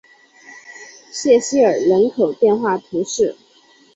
[1.11, 3.35] 谢西厄人口变化图示